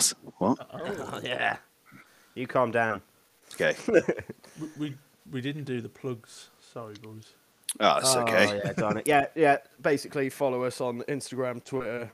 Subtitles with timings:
[0.00, 0.58] stick it in my ass.
[0.58, 0.68] What?
[1.14, 1.56] Oh, yeah.
[2.34, 3.02] You calm down.
[3.54, 3.74] Okay.
[4.60, 4.94] We, we
[5.30, 6.48] we didn't do the plugs.
[6.60, 7.32] Sorry, boys.
[7.78, 8.60] Oh, it's Oh, okay.
[8.64, 9.06] yeah, darn it.
[9.06, 9.58] Yeah, yeah.
[9.80, 12.10] Basically, follow us on Instagram, Twitter,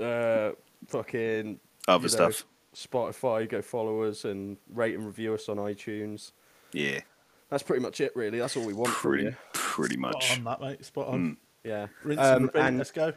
[0.00, 0.52] uh,
[0.86, 2.44] fucking Other you know, stuff.
[2.76, 3.48] Spotify.
[3.48, 6.30] Go follow us and rate and review us on iTunes.
[6.72, 7.00] Yeah.
[7.48, 8.38] That's pretty much it, really.
[8.38, 9.36] That's all we want from Pretty, you.
[9.52, 10.38] pretty Spot much.
[10.38, 10.84] on that, mate.
[10.84, 11.36] Spot on.
[11.64, 11.88] Yeah.
[12.04, 12.60] Rinse and Um, repeat.
[12.60, 13.12] and Let's go.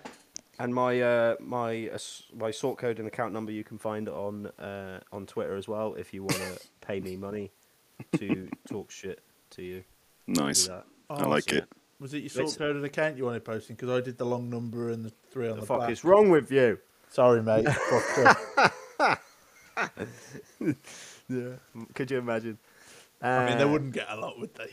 [0.59, 1.97] And my uh, my uh,
[2.35, 5.95] my sort code and account number you can find on uh, on Twitter as well
[5.95, 7.51] if you want to pay me money
[8.17, 9.21] to talk shit
[9.51, 9.83] to you.
[10.27, 10.67] Nice.
[10.67, 10.85] that.
[11.09, 11.65] I Oh, like so- it.
[11.99, 13.75] Was it your sort Let's- code and account you wanted posting?
[13.77, 15.89] Because I did the long number and the three on The the, fuck back.
[15.91, 16.79] is wrong with you?
[17.09, 17.65] Sorry, mate.
[17.69, 18.37] Fucked
[18.99, 19.21] up.
[21.29, 21.53] Yeah.
[21.95, 22.57] Could you imagine?
[23.21, 24.71] I mean, they Uh, wouldn't get a lot, would they?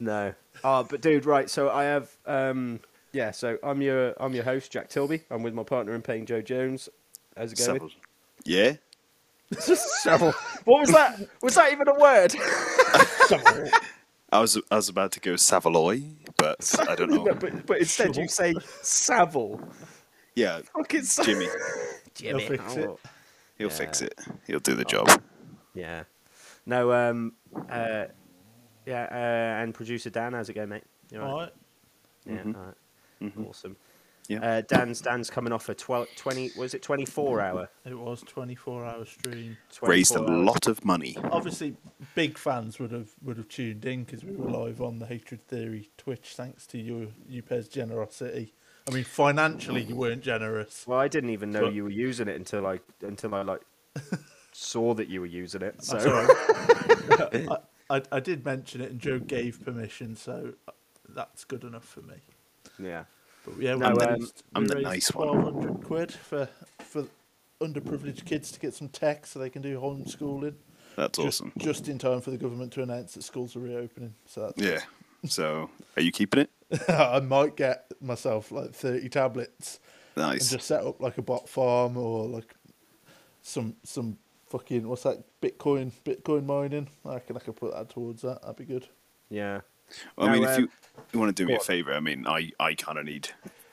[0.00, 0.32] No.
[0.64, 1.48] Oh, but dude, right.
[1.50, 2.80] So I have, um,
[3.16, 3.30] yeah.
[3.30, 5.22] So I'm your, I'm your host, Jack Tilby.
[5.30, 6.88] I'm with my partner in paying, Joe Jones.
[7.36, 7.66] How's it going?
[7.66, 7.90] Several-
[8.44, 8.72] Yeah.
[9.58, 10.32] Several.
[10.64, 11.20] What was that?
[11.42, 12.34] Was that even a word?
[14.32, 16.02] I was I was about to go Savoy,
[16.36, 17.22] but I don't know.
[17.24, 19.60] No, but, but instead you say Savile.
[20.34, 21.46] Yeah, Fucking Sa- Jimmy.
[22.14, 22.42] Jimmy.
[22.42, 22.88] He'll fix it.
[22.88, 22.98] oh,
[23.56, 23.74] He'll Yeah.
[23.74, 24.18] fix it.
[24.46, 25.08] He'll do the job.
[25.74, 26.04] Yeah.
[26.66, 26.92] No.
[26.92, 27.32] Um.
[27.70, 28.06] Uh.
[28.84, 29.04] Yeah.
[29.10, 30.84] Uh, and producer Dan, how's it going, mate?
[31.10, 31.52] You all All right?
[32.26, 32.34] right.
[32.34, 32.52] Yeah.
[32.58, 32.74] All right.
[33.22, 33.48] Mhm.
[33.48, 33.76] Awesome.
[34.28, 34.40] Yeah.
[34.44, 37.68] Uh, Dan's Dan's coming off a 12, 20 was it 24 hour?
[37.84, 39.56] It was 24 hour stream.
[39.82, 40.44] Raised a 24 hour.
[40.44, 41.16] lot of money.
[41.30, 41.76] Obviously,
[42.16, 45.46] big fans would have would have tuned in because we were live on the Hatred
[45.46, 48.52] Theory Twitch, thanks to your UPE's generosity.
[48.88, 50.84] I mean, financially, you weren't generous.
[50.88, 53.62] Well, I didn't even know But- you were using it until I until I like
[54.52, 55.84] saw that you were using it.
[55.84, 57.48] So That's all right.
[57.90, 60.54] I, I, I did mention it, and Joe gave permission, so
[61.08, 62.16] that's good enough for me.
[62.78, 63.04] Yeah.
[63.44, 65.28] But yeah, we No, the- raised, I'm we the raised nice one.
[65.28, 66.48] 1200 quid for
[66.80, 67.06] for
[67.60, 70.54] underprivileged kids to get some tech so they can do homeschooling.
[70.96, 71.52] That's just, awesome.
[71.58, 74.14] Just in time for the government to announce that schools are reopening.
[74.26, 74.80] So that's Yeah.
[75.26, 76.50] So, are you keeping it?
[76.88, 79.80] I might get myself like 30 tablets
[80.14, 82.54] and just set up like a bot farm or like
[83.42, 86.88] some some fucking what's that Bitcoin Bitcoin mining.
[87.04, 88.42] I reckon I could put that towards that.
[88.42, 88.86] That'd be good.
[89.30, 89.62] Yeah.
[90.16, 90.68] Well, I mean, uh, if you,
[91.12, 93.28] you want to do me a favor, I mean, I, I kind of need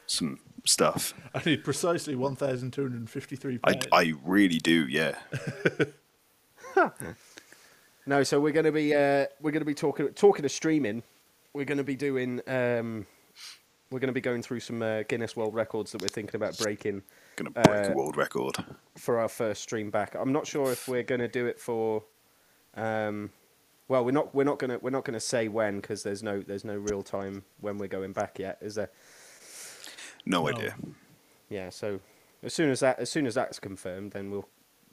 [0.05, 1.13] some stuff.
[1.33, 3.87] I need precisely 1,253 I, pounds.
[3.91, 5.15] I really do, yeah.
[8.05, 11.03] No, so we're gonna be uh, we're gonna be talking talking of streaming.
[11.53, 13.05] We're gonna be doing um,
[13.91, 17.01] we're gonna be going through some uh, Guinness World Records that we're thinking about breaking
[17.37, 18.57] Gonna break Uh, a world record.
[18.97, 20.15] for our first stream back.
[20.15, 22.03] I'm not sure if we're gonna do it for.
[22.75, 23.29] Um,
[23.87, 26.63] well, we're not we're not gonna we're not gonna say when because there's no there's
[26.65, 28.89] no real time when we're going back yet, is there?
[30.25, 30.49] No No.
[30.49, 30.75] idea.
[31.49, 31.99] Yeah, so
[32.41, 34.47] as soon as that as soon as that's confirmed, then we'll,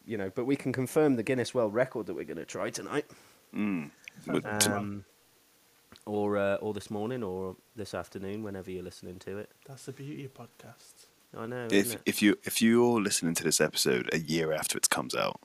[0.05, 2.71] you know, but we can confirm the Guinness World Record that we're going to try
[2.71, 3.07] tonight,
[3.55, 3.91] Mm.
[4.27, 5.05] But to- um,
[6.07, 9.51] or uh, or this morning, or this afternoon, whenever you're listening to it.
[9.67, 11.07] That's the beauty of podcasts.
[11.37, 11.67] I know.
[11.67, 12.03] if isn't it?
[12.07, 15.41] if you if you're listening to this episode a year after it comes out,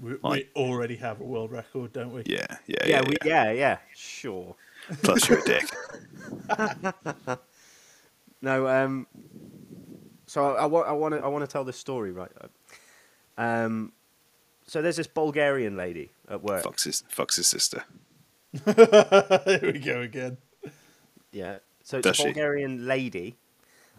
[0.00, 2.22] We, Like- we already have a world record, don't we?
[2.26, 3.44] yeah, yeah, yeah, yeah, we, yeah.
[3.44, 4.56] yeah, yeah, sure.
[5.02, 5.64] Plus you're a dick.
[8.42, 9.06] No, um,
[10.26, 12.30] so I, want I want to I want to tell this story, right?
[13.38, 13.92] Um,
[14.66, 16.64] so there's this Bulgarian lady at work.
[16.64, 17.84] Fucks his fucks his sister.
[18.64, 20.36] Here we go again.
[21.32, 21.58] Yeah.
[21.82, 22.24] So it's Does a she?
[22.24, 23.36] Bulgarian lady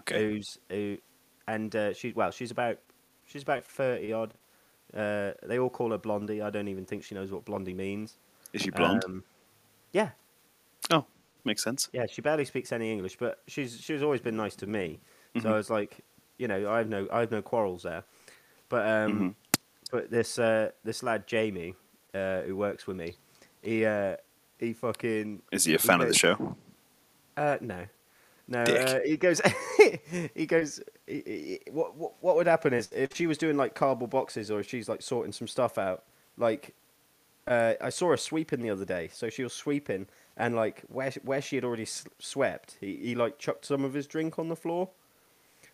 [0.02, 0.20] Okay.
[0.20, 0.98] who's who,
[1.48, 2.78] and uh, she well, she's about
[3.26, 4.34] she's about thirty odd.
[4.96, 6.42] Uh, they all call her Blondie.
[6.42, 8.18] I don't even think she knows what Blondie means.
[8.54, 9.04] Is she blonde?
[9.06, 9.24] Um,
[9.92, 10.12] yeah,
[10.92, 11.06] oh,
[11.44, 11.90] makes sense.
[11.92, 12.06] yeah.
[12.10, 15.00] She barely speaks any English, but she's she's always been nice to me.
[15.42, 16.00] So I was like,
[16.38, 18.04] you know, I have no I have no quarrels there.
[18.70, 19.36] But um,
[19.92, 21.76] but this uh, this lad Jamie,
[22.14, 23.16] uh, who works with me,
[23.62, 24.16] he uh,
[24.60, 26.56] he fucking Is he a fan of the show?
[27.36, 27.86] Uh, no,
[28.48, 28.62] no.
[28.64, 29.42] Uh, he goes.
[30.36, 30.80] he goes.
[31.08, 31.24] He,
[31.66, 34.60] he, what, what what would happen is if she was doing like cardboard boxes or
[34.60, 36.04] if she's like sorting some stuff out.
[36.38, 36.76] Like,
[37.48, 39.10] uh, I saw her sweeping the other day.
[39.14, 40.08] So she was sweeping
[40.38, 41.88] and like where she- where she had already
[42.20, 44.90] swept, he he like chucked some of his drink on the floor.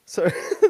[0.06, 0.30] So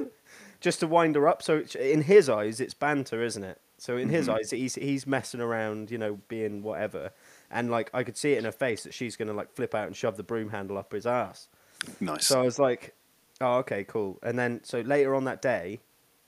[0.61, 1.41] just to wind her up.
[1.41, 3.59] So in his eyes, it's banter, isn't it?
[3.77, 7.11] So in his eyes, he's he's messing around, you know, being whatever.
[7.49, 9.87] And like I could see it in her face that she's gonna like flip out
[9.87, 11.49] and shove the broom handle up his ass.
[11.99, 12.27] Nice.
[12.27, 12.95] So I was like,
[13.39, 14.19] oh, okay, cool.
[14.23, 15.79] And then, so later on that day,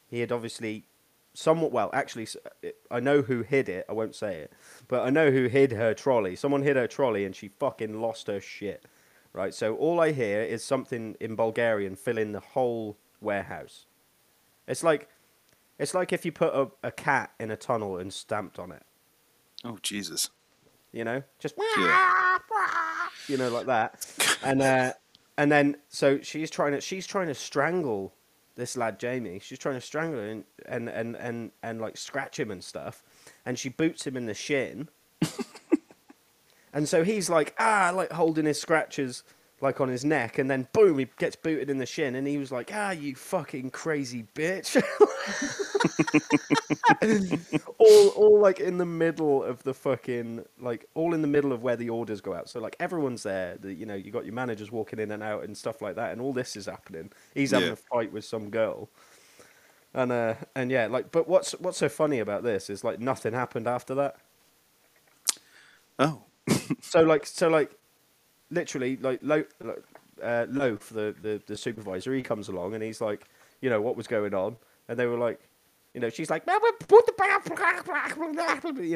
[0.07, 0.85] he had obviously
[1.33, 2.27] somewhat, well, actually,
[2.91, 3.85] i know who hid it.
[3.89, 4.53] I won't say it,
[4.87, 6.35] but I know who hid her trolley.
[6.35, 8.85] Someone hid her trolley and she fucking lost her shit.
[9.33, 9.53] right?
[9.53, 13.85] So all I hear is something in Bulgarian filling the whole warehouse.
[14.67, 15.09] It's like,
[15.79, 18.83] it's like if you put a, a cat in a tunnel and stamped on it.
[19.63, 20.29] Oh Jesus.
[20.91, 22.37] You know, just Yeah.
[23.27, 24.05] you know, like that.
[24.43, 24.93] And uh,
[25.37, 28.13] and then so she's trying to she's trying to strangle
[28.55, 29.39] this lad Jamie.
[29.39, 33.03] She's trying to strangle him and and and and like scratch him and stuff.
[33.45, 34.89] And she boots him in the shin.
[36.73, 39.23] and so he's like ah, like holding his scratches
[39.63, 42.37] like on his neck, and then boom, he gets booted in the shin, and he
[42.37, 44.75] was like ah, you fucking crazy bitch.
[47.79, 51.63] all all like in the middle of the fucking like all in the middle of
[51.63, 52.49] where the orders go out.
[52.49, 53.57] So like everyone's there.
[53.59, 56.11] The, you know, you got your managers walking in and out and stuff like that,
[56.11, 57.11] and all this is happening.
[57.33, 57.73] He's having Yeah.
[57.73, 58.89] a fight with some girl,
[59.93, 63.33] and uh and yeah, like but what's what's so funny about this is like nothing
[63.33, 64.17] happened after that.
[65.99, 66.23] Oh.
[66.81, 67.71] So like so like
[68.53, 69.43] literally like Lo,
[70.21, 73.25] uh, Loaf, the, the the supervisor, he comes along and he's like,
[73.61, 74.55] you know, what was going on,
[74.87, 75.39] and they were like.
[75.95, 76.53] You know, she's like, you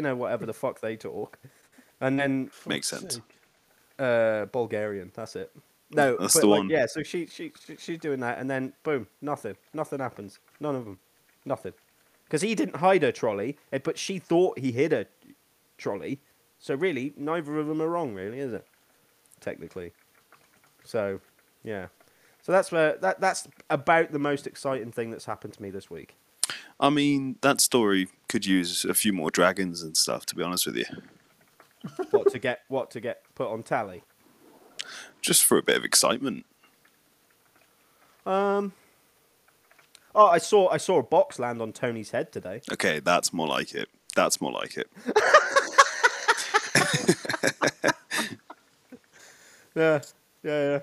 [0.02, 1.38] know, whatever the fuck they talk,
[2.02, 3.22] and then Makes sense.
[4.00, 5.12] uh, Bulgarian.
[5.14, 5.52] That's it.
[5.92, 6.70] No, That's but, the like, one.
[6.72, 10.40] Yeah, so she, she she she's doing that, and then boom, nothing, nothing happens.
[10.60, 10.98] None of them,
[11.46, 11.74] nothing,
[12.26, 15.06] because he didn't hide her trolley, eh, but she thought he hid her
[15.78, 16.20] trolley.
[16.58, 18.66] So really, neither of them are wrong, really, is it?
[19.48, 19.94] Technically.
[20.84, 21.22] So,
[21.64, 21.88] yeah.
[22.42, 25.90] So that's where that that's about the most exciting thing that's happened to me this
[25.90, 26.18] week.
[26.82, 30.26] I mean, that story could use a few more dragons and stuff.
[30.26, 30.86] To be honest with you,
[32.12, 34.04] What to get what to get put on tally.
[35.22, 36.46] just for a bit of excitement.
[38.26, 38.74] Um.
[40.14, 42.60] Oh, I saw I saw a box land on Tony's head today.
[42.70, 43.88] Okay, that's more like it.
[44.14, 44.90] That's more like it.
[49.78, 50.02] Yeah,
[50.44, 50.80] yeah, yeah.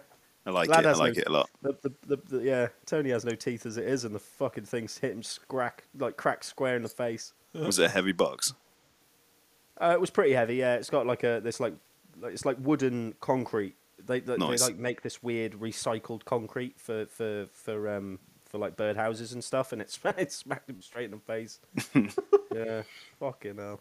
[0.47, 0.89] I like Lad it.
[0.89, 1.51] I like no- it a lot.
[1.63, 4.97] The, the, the, yeah, Tony has no teeth as it is, and the fucking thing's
[4.99, 7.33] hit him scrack like crack square in the face.
[7.55, 8.55] Was it a heavy box?
[9.81, 10.57] Uh, it was pretty heavy.
[10.57, 11.75] Yeah, it's got like a this like,
[12.21, 13.75] like it's like wooden concrete.
[14.07, 14.61] They they, Nice.
[14.61, 19.43] they like make this weird recycled concrete for for for um for like birdhouses and
[19.43, 21.59] stuff, and it's it smacked him straight in the face.
[22.55, 22.83] yeah,
[23.19, 23.81] fucking hell.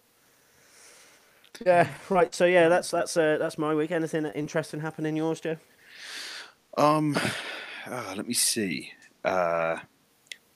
[1.65, 2.33] Yeah, right.
[2.33, 3.91] So yeah, that's that's uh, that's my week.
[3.91, 5.57] Anything interesting happen in yours, Joe?
[6.77, 7.17] Um,
[7.87, 8.93] ah, let me see.
[9.23, 9.77] Uh,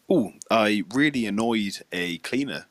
[0.09, 2.65] oh, I really annoyed a cleaner.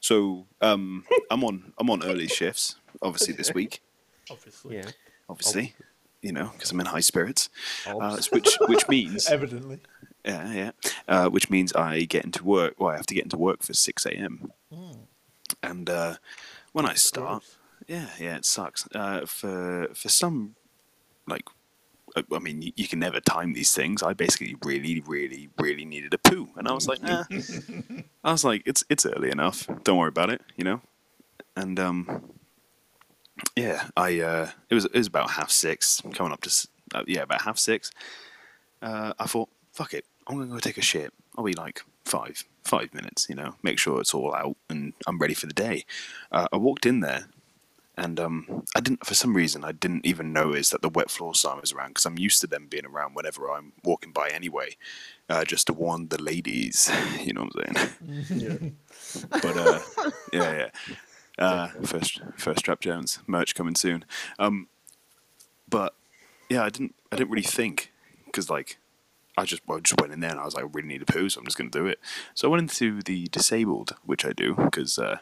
[0.00, 3.82] So, um, I'm on I'm on early shifts, obviously this week.
[4.30, 4.76] Obviously.
[4.76, 4.90] Yeah.
[5.28, 5.74] Obviously,
[6.22, 7.50] you know, because I'm in high spirits.
[7.86, 9.78] Uh, which which means Evidently.
[10.24, 10.70] yeah yeah,
[11.06, 12.74] uh, which means I get into work.
[12.78, 14.52] Well, I have to get into work for six a.m.
[15.62, 16.16] And uh,
[16.72, 17.44] when I start,
[17.86, 18.86] yeah, yeah, it sucks.
[18.94, 20.54] Uh, for for some,
[21.26, 21.44] like,
[22.16, 24.02] uh, I mean, you, you can never time these things.
[24.02, 27.24] I basically really, really, really needed a poo, and I was like, nah.
[28.24, 29.68] I was like, it's it's early enough.
[29.84, 30.80] Don't worry about it, you know.
[31.56, 32.32] And um,
[33.56, 37.22] yeah, I uh, it was it was about half six, coming up to uh, yeah,
[37.22, 37.90] about half six.
[38.82, 41.12] Uh, I thought, fuck it, I'm gonna go take a shit.
[41.36, 45.18] I'll be like five five minutes, you know, make sure it's all out and I'm
[45.18, 45.84] ready for the day.
[46.30, 47.26] Uh, I walked in there
[47.96, 51.34] and um, I didn't for some reason I didn't even notice that the wet floor
[51.34, 54.76] sign was around because I'm used to them being around whenever I'm walking by anyway,
[55.28, 56.90] uh, just to warn the ladies.
[57.20, 58.76] You know what I'm saying?
[59.30, 59.80] but uh,
[60.32, 60.68] yeah, yeah.
[61.38, 64.04] Uh, first, first Trap Jones merch coming soon.
[64.38, 64.68] Um,
[65.68, 65.94] but
[66.48, 67.92] yeah, I didn't, I didn't really think
[68.24, 68.78] because like
[69.36, 71.02] I just, well, I just went in there and I was like, I really need
[71.02, 72.00] a poo, so I'm just going to do it.
[72.34, 75.18] So I went into the disabled, which I do because uh,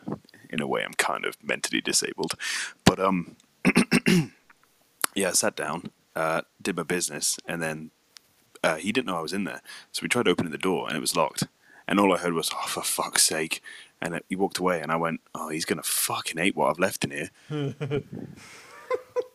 [0.50, 2.34] in a way I'm kind of mentally disabled.
[2.84, 3.36] But um,
[5.14, 7.90] yeah, I sat down, uh, did my business, and then
[8.62, 9.62] uh, he didn't know I was in there.
[9.92, 11.44] So we tried opening the door and it was locked.
[11.86, 13.62] And all I heard was, "Oh, for fuck's sake!"
[14.00, 16.78] And uh, he walked away, and I went, "Oh, he's gonna fucking hate what I've
[16.78, 17.30] left in here."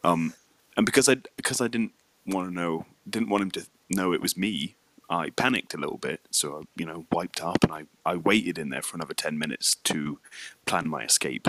[0.03, 0.34] um,
[0.77, 1.94] and because I because I didn't
[2.25, 4.75] want to know, didn't want him to know it was me.
[5.10, 8.58] I panicked a little bit, so I, you know, wiped up, and I, I waited
[8.58, 10.20] in there for another ten minutes to
[10.65, 11.48] plan my escape.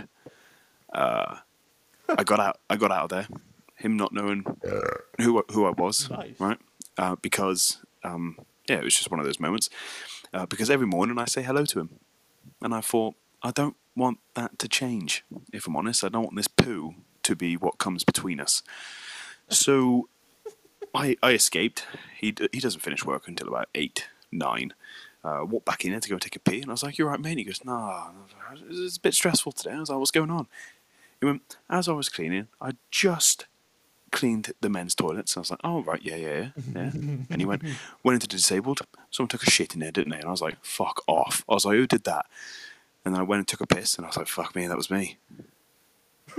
[0.92, 1.36] Uh,
[2.08, 2.58] I got out.
[2.68, 3.28] I got out of there.
[3.76, 4.44] Him not knowing
[5.20, 6.38] who I- who I was, Nice.
[6.38, 6.58] right?
[6.98, 8.38] Uh, because um,
[8.68, 9.70] yeah, it was just one of those moments.
[10.32, 11.90] Uh, because every morning I say hello to him,
[12.60, 15.24] and I thought I don't want that to change.
[15.52, 18.62] If I'm honest, I don't want this poo to be what comes between us.
[19.48, 20.08] So
[20.94, 21.86] I I escaped.
[22.16, 24.74] He d- he doesn't finish work until about eight nine.
[25.22, 26.98] Uh, walked back in there to go and take a pee, and I was like,
[26.98, 28.10] "You're right, mate." He goes, "Nah,
[28.68, 30.46] it's a bit stressful today." I was like, "What's going on?"
[31.20, 33.46] He went, "As I was cleaning, I just
[34.14, 35.34] cleaned the men's toilets.
[35.34, 36.48] And I was like, oh, right, yeah, yeah, yeah.
[36.74, 36.90] yeah.
[37.30, 37.62] and he went,
[38.02, 38.80] went into the disabled.
[39.10, 40.18] Someone took a shit in there, didn't they?
[40.18, 41.44] And I was like, fuck off.
[41.48, 42.26] I was like, who did that?
[43.04, 44.76] And then I went and took a piss, and I was like, fuck me, that
[44.76, 45.18] was me.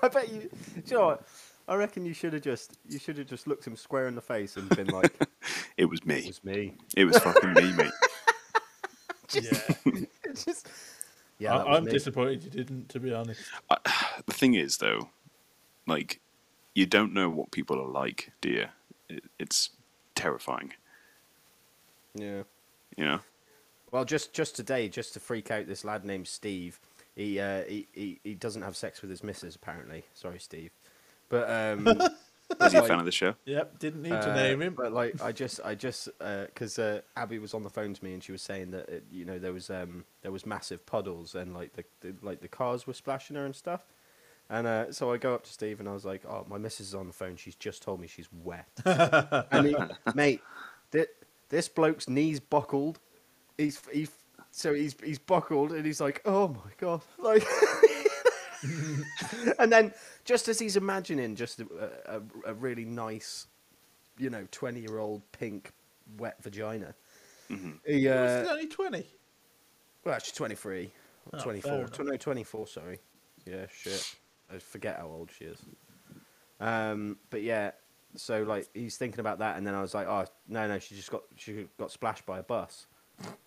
[0.00, 0.40] I bet you.
[0.40, 1.22] Do you know what?
[1.68, 4.20] I reckon you should have just you should have just looked him square in the
[4.22, 5.12] face and been like,
[5.76, 6.16] It was me.
[6.20, 7.90] "It was me." It was fucking me, mate.
[9.34, 9.42] Yeah,
[10.24, 10.68] It's just
[11.38, 11.50] yeah.
[11.58, 11.90] that I, was I'm me.
[11.92, 12.88] disappointed you didn't.
[12.88, 13.42] To be honest,
[14.26, 15.10] The thing is, though,
[15.86, 16.20] like,
[16.74, 18.66] you don't know what people are like, do you?
[19.10, 19.68] It, it's
[20.14, 20.72] terrifying,
[22.14, 22.44] Yeah.
[22.96, 23.20] you know?
[23.90, 26.80] Well, just just today, just to freak out this lad named Steve.
[27.14, 30.04] He uh, he, he he doesn't have sex with his missus apparently.
[30.14, 30.70] Sorry, Steve.
[31.28, 31.86] But um,
[32.62, 33.34] Is he a like- fan of the show?
[33.44, 34.74] yep, didn't need to Uh, name him.
[34.74, 38.14] But like, I just, I just, because uh, Abby was on the phone to me
[38.14, 41.34] and she was saying that it, you know there was um there was massive puddles
[41.34, 43.84] and like the, the like the cars were splashing her and stuff.
[44.50, 46.88] And uh, so I go up to Steve and I was like, "Oh, my missus
[46.88, 47.36] is on the phone.
[47.36, 49.76] She's just told me she's wet." and he,
[50.14, 50.40] mate,
[50.90, 51.04] thi-
[51.50, 52.98] this bloke's knees buckled.
[53.58, 54.08] He's he,
[54.50, 57.44] so he's he's buckled and he's like, "Oh my god!" Like,
[59.58, 59.92] and then
[60.24, 61.66] just as he's imagining just a,
[62.06, 63.46] a, a really nice,
[64.18, 65.72] you know, twenty-year-old pink
[66.18, 66.94] wet vagina,
[67.48, 69.06] he He's uh, only twenty.
[70.04, 70.90] well, actually twenty-three,
[71.32, 71.92] Oh, 24, fair enough.
[71.92, 72.66] Tw- no, twenty-four.
[72.66, 72.98] Sorry,
[73.46, 74.14] yeah, shit,
[74.52, 75.58] I forget how old she is.
[76.60, 77.72] Um, but yeah,
[78.16, 80.94] so like he's thinking about that, and then I was like, oh no, no, she
[80.94, 82.86] just got she got splashed by a bus.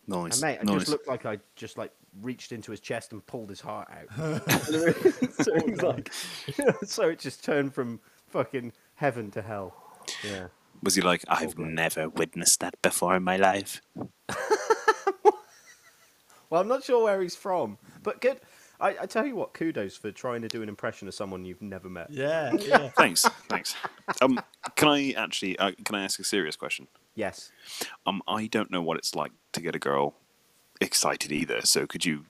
[0.08, 0.42] Nice.
[0.42, 0.80] And mate, I nice.
[0.80, 4.48] just looked like I just like reached into his chest and pulled his heart out.
[5.44, 6.12] so he's like,
[6.84, 9.76] so it just turned from fucking heaven to hell.
[10.24, 10.48] Yeah.
[10.84, 11.68] Was he like, I've God.
[11.68, 13.82] never witnessed that before in my life?
[16.52, 18.42] Well, I'm not sure where he's from, but good.
[18.80, 21.62] I, I tell you what, kudos for trying to do an impression of someone you've
[21.62, 22.12] never met.
[22.12, 22.90] Yeah, yeah.
[22.90, 23.74] Thanks, thanks.
[24.22, 24.40] Um,
[24.76, 26.88] can I actually, uh, can I ask a serious question?
[27.16, 27.52] Yes.
[28.06, 30.16] Um, I don't know what it's like to get a girl
[30.80, 31.62] excited either.
[31.62, 32.26] So could you?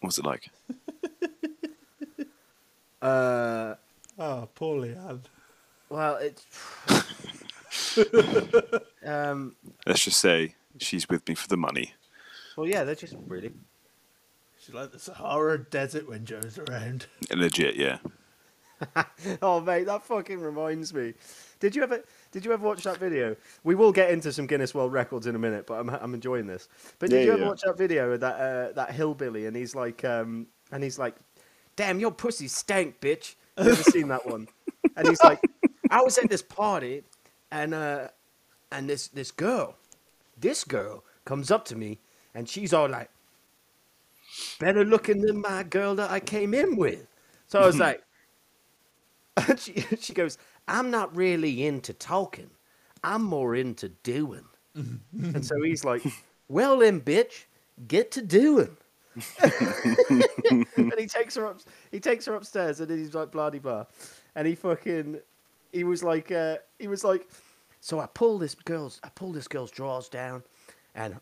[0.00, 0.50] What's it like?
[3.02, 3.74] Uh,
[4.18, 5.20] Oh, poor Leanne.
[5.90, 6.46] well, it's.
[9.04, 9.54] um.
[9.86, 11.92] Let's just say she's with me for the money.
[12.56, 13.52] Well, yeah, they're just really.
[14.58, 17.06] She's like the Sahara Desert when Joe's around.
[17.30, 17.98] Legit, yeah.
[19.42, 21.14] Oh, mate, that fucking reminds me.
[21.60, 22.02] Did you ever?
[22.36, 23.34] Did you ever watch that video?
[23.64, 26.46] We will get into some Guinness World Records in a minute, but I'm I'm enjoying
[26.46, 26.68] this.
[26.98, 27.48] But did Yeah, you ever yeah.
[27.48, 31.16] watch that video of that uh, that hillbilly and he's like um and he's like,
[31.76, 34.48] "Damn, your pussy stank, bitch." You ever seen that one?
[34.96, 35.40] And he's like,
[35.88, 37.04] "I was at this party,
[37.50, 38.08] and uh,
[38.70, 39.78] and this this girl,
[40.38, 42.00] this girl comes up to me,
[42.34, 43.08] and she's all like,
[44.60, 47.06] better looking than my girl that I came in with."
[47.46, 48.02] So I was like.
[49.48, 52.50] And she, she goes, I'm not really into talking.
[53.04, 54.44] I'm more into doing.
[54.74, 56.02] and so he's like,
[56.48, 57.44] Well then, bitch,
[57.86, 58.76] get to doing.
[59.42, 63.58] and he takes her up he takes her upstairs and then he's like blah de
[63.58, 63.86] blah.
[64.34, 65.20] And he fucking
[65.72, 67.26] he was like uh, he was like
[67.80, 70.42] so I pull this girl's I pull this girl's drawers down
[70.94, 71.16] and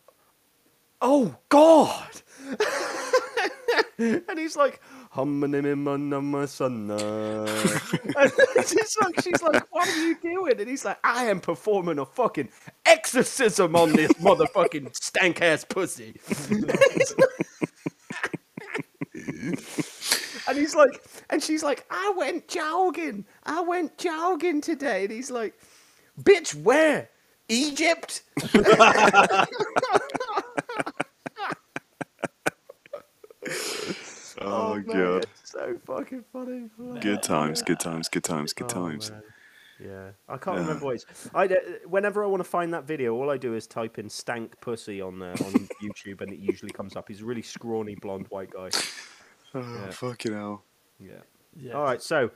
[1.00, 2.10] oh god
[3.98, 4.80] and he's like,
[8.66, 12.04] She's like, she's like, "What are you doing?" And he's like, "I am performing a
[12.04, 12.49] fucking
[12.85, 16.21] exorcism on this motherfucking stank ass pussy."
[19.14, 23.25] and he's like, and she's like, "I went jogging.
[23.44, 25.54] I went jogging today." And he's like,
[26.21, 27.09] "Bitch, where?
[27.49, 28.23] Egypt?"
[34.46, 35.24] Oh, man, god.
[35.24, 36.68] it's so fucking funny.
[37.00, 39.10] Good times, good times, good times, good Oh, times.
[39.10, 39.22] man.
[39.80, 40.62] Yeah, I can't Yeah.
[40.62, 41.28] remember what it's.
[41.34, 41.54] I uh,
[41.86, 45.00] whenever I want to find that video, all I do is type in "stank pussy"
[45.00, 47.08] on uh, on YouTube, and it usually comes up.
[47.08, 48.70] He's a really scrawny blonde white guy.
[49.52, 49.90] Oh, Yeah.
[49.90, 50.62] fucking hell.
[51.00, 51.12] Yeah.
[51.56, 51.72] Yeah.
[51.72, 52.30] All right, so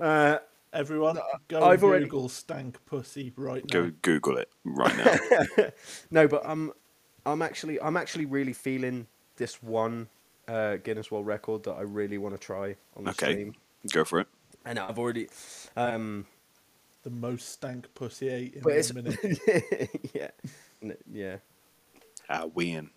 [0.00, 0.38] uh,
[0.72, 3.80] Everyone, go I've and already- Google stank pussy right now.
[3.82, 5.66] Go Google it right now.
[6.10, 6.72] no, but I'm
[7.26, 10.08] I'm actually I'm actually really feeling this one
[10.48, 13.32] uh, Guinness World Record that I really want to try on the Okay.
[13.32, 13.54] stream,
[13.92, 14.26] Go for it.
[14.64, 15.28] and I've already.
[15.76, 16.26] Um,
[17.04, 20.00] The most stank pussy ate in but one minute.
[20.14, 20.30] yeah,
[21.10, 21.36] yeah.
[22.28, 22.90] Ah, Wien.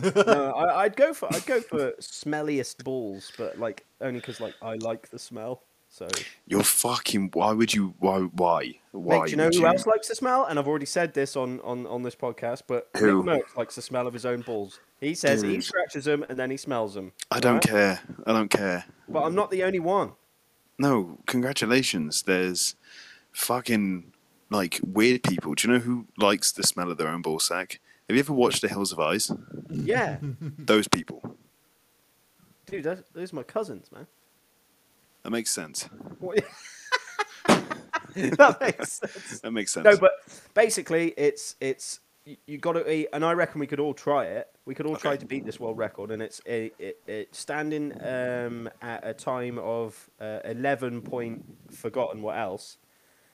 [0.00, 4.54] no, I, I'd go for I'd go for smelliest balls, but like only because like
[4.62, 5.62] I like the smell.
[5.90, 6.08] So,
[6.46, 7.32] You're fucking.
[7.34, 7.92] Why would you?
[7.98, 8.20] Why?
[8.20, 8.78] Why?
[8.92, 9.18] Why?
[9.18, 10.46] mate, do you know would who else likes the smell?
[10.46, 13.22] And I've already said this on on, on this podcast, but Who?
[13.24, 14.80] Nick Merckx likes the smell of his own balls.
[15.02, 17.10] He says he scratches them and then he smells them.
[17.30, 17.62] I don't right?
[17.62, 18.00] care.
[18.24, 18.84] I don't care.
[19.08, 20.12] But I'm not the only one.
[20.78, 22.22] no, congratulations.
[22.22, 22.76] There's
[23.32, 24.12] fucking
[24.48, 25.54] like weird people.
[25.54, 27.80] Do you know who likes the smell of their own ball sack?
[28.08, 29.32] Have you ever watched The Hills Have Eyes?
[29.70, 30.18] Yeah,
[30.58, 31.36] Those people.
[32.66, 34.06] dude, that, those are my cousins, man.
[35.24, 35.88] That makes sense.
[36.20, 36.44] What-
[38.14, 39.40] that makes sense.
[39.42, 39.84] That makes sense.
[39.84, 40.12] No, but
[40.54, 44.24] basically, it's it's you, you got to eat, and I reckon we could all try
[44.26, 44.48] it.
[44.64, 47.92] We could all try to beat this world record, and it's it, it, it standing
[48.02, 52.78] um, at a time of uh, eleven point forgotten what else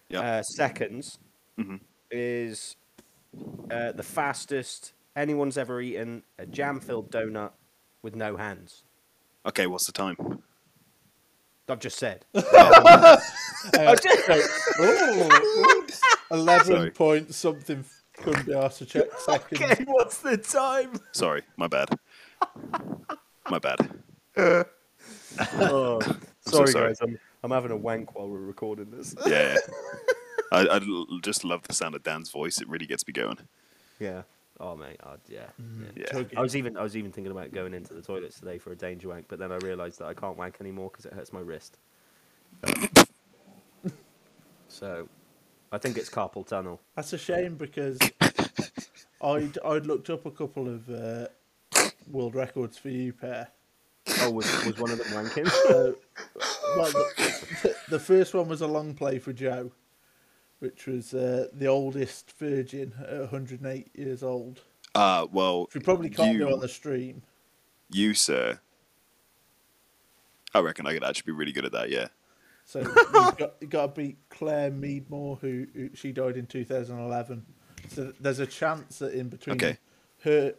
[0.09, 0.21] yeah.
[0.21, 1.19] uh, seconds
[1.59, 1.81] Mhm.
[2.11, 2.77] is
[3.71, 7.51] uh, the fastest anyone's ever eaten a jam-filled donut
[8.03, 8.85] with no hands.
[9.45, 10.17] okay, what's the time?
[11.69, 12.25] I've just said.
[13.75, 14.41] Uh, so,
[16.31, 16.91] Eleven Sorry.
[16.93, 17.85] point something.
[18.23, 19.81] Couldn't be asked to check seconds.
[19.87, 20.93] what's the time?
[21.13, 21.89] Sorry, my bad.
[23.51, 23.79] my bad.
[25.53, 26.01] Oh,
[26.41, 26.89] so sorry, sorry.
[26.89, 27.01] guys.
[27.01, 29.15] I'm, I'm having a wank while we're recording this.
[29.27, 29.57] Yeah.
[30.53, 32.61] I, I, I l- just love the sound of Dan's voice.
[32.61, 33.39] It really gets me going.
[34.01, 34.23] Yeah.
[34.61, 35.47] Oh mate, oh, i mm, yeah.
[35.95, 36.19] yeah.
[36.19, 36.39] Yeah.
[36.39, 38.77] I was even I was even thinking about going into the toilets today for a
[38.77, 41.39] danger wank, but then I realised that I can't wank anymore because it hurts my
[41.39, 41.79] wrist.
[44.67, 45.09] so,
[45.71, 46.81] I think it's carpal tunnel.
[46.97, 47.99] That's a shame because
[49.23, 51.29] I'd I'd looked up a couple of uh,
[52.11, 53.49] world records for you pair.
[54.23, 55.49] Oh, was, was one of them wanking?
[55.69, 55.95] So,
[56.77, 59.71] well, the, the first one was a long play for Joe,
[60.61, 64.63] which was uh, the oldest virgin at 108 years old.
[64.95, 67.23] Uh, well, Which we probably can't you, do on the stream.
[67.91, 68.59] you, sir.
[70.55, 72.09] I reckon I could actually be really good at that, yeah.
[72.69, 72.81] So
[73.15, 77.47] you've got, you got to beat Claire Meadmore, who, who she died in 2011.
[77.89, 79.79] So there's a chance that in between Okay.
[80.25, 80.53] her.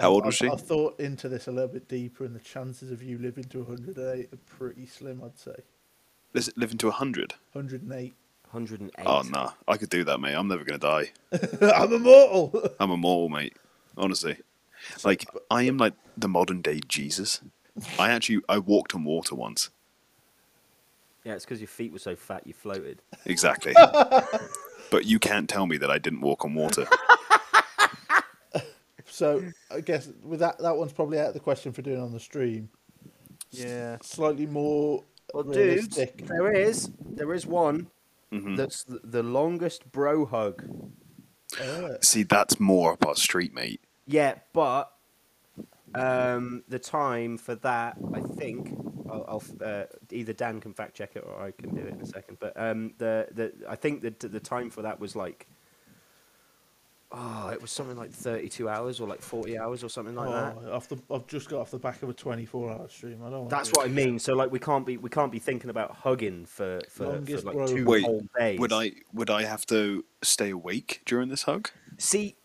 [0.00, 0.48] How old was I've, she?
[0.48, 3.58] I've thought into this a little bit deeper, and the chances of you living to
[3.58, 5.56] 108 are pretty slim, I'd say.
[6.32, 7.34] Let's live into 100.
[7.52, 8.14] 108.
[8.52, 8.92] 108.
[9.04, 9.52] Oh, nah.
[9.68, 10.34] I could do that, mate.
[10.34, 11.10] I'm never going to die.
[11.74, 12.70] I'm immortal!
[12.80, 13.54] I'm immortal, mate.
[13.98, 14.38] Honestly.
[15.04, 17.42] Like, I am like the modern day Jesus.
[17.98, 19.68] I actually, I walked on water once.
[21.26, 23.02] Yeah, it's because your feet were so fat you floated.
[23.24, 23.74] Exactly.
[24.92, 26.86] but you can't tell me that I didn't walk on water.
[29.06, 32.12] so I guess with that, that one's probably out of the question for doing on
[32.12, 32.68] the stream.
[33.50, 33.96] Yeah.
[34.02, 35.02] Slightly more
[35.34, 36.26] Well, dude, realistic.
[36.28, 37.88] there is there is one
[38.32, 38.56] Mhm.
[38.56, 40.62] that's the, the longest bro hug.
[41.60, 43.80] Uh, See, that's more up our street, mate.
[44.06, 44.92] Yeah, but
[45.92, 48.76] um, the time for that, I think,
[49.10, 52.00] I'll, I'll uh, either Dan can fact check it or I can do it in
[52.00, 52.38] a second.
[52.40, 55.46] But um, the the I think that the time for that was like,
[57.12, 60.56] oh, it was something like thirty-two hours or like forty hours or something like that.
[60.64, 63.20] oh, off the, I've just got off the back of a 24 hour stream.
[63.22, 64.18] I don't want That's to what I mean.
[64.18, 67.56] So like, we can't be we can't be thinking about hugging for for, for like
[67.56, 67.86] bro two hug.
[67.86, 68.58] Wait, whole days.
[68.58, 71.70] Would I would I have to stay awake during this hug?
[71.98, 72.36] see?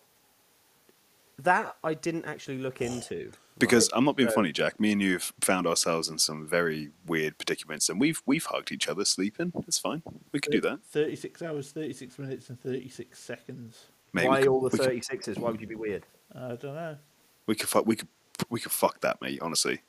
[1.39, 3.31] That I didn't actually look into.
[3.57, 3.97] Because right?
[3.97, 4.79] I'm not being So- funny, Jack.
[4.79, 8.71] Me and you have found ourselves in some very weird predicaments, and we've we've hugged
[8.71, 9.51] each other sleeping.
[9.67, 10.01] It's fine.
[10.31, 10.79] We could do that.
[10.85, 13.85] 36 hours, 36 minutes, and 36 seconds.
[14.13, 15.37] Mate, Why could, all the thirty sixes?
[15.37, 16.05] Why would you be weird?
[16.35, 16.97] I don't know.
[17.45, 18.07] we could fuck we could
[18.49, 19.39] we could fuck that, mate.
[19.41, 19.81] Honestly,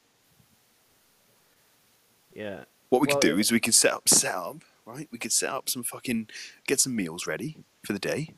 [2.35, 2.65] Yeah.
[2.89, 5.09] what we Well, could do is we could set up set up right.
[5.11, 6.29] We could set up some fucking
[6.67, 8.35] get some meals ready for the day.